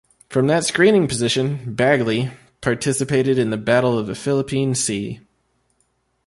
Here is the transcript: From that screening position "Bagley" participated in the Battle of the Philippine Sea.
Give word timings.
From 0.31 0.47
that 0.47 0.65
screening 0.65 1.07
position 1.07 1.75
"Bagley" 1.75 2.31
participated 2.59 3.37
in 3.37 3.51
the 3.51 3.55
Battle 3.57 3.99
of 3.99 4.07
the 4.07 4.15
Philippine 4.15 4.73
Sea. 4.73 5.19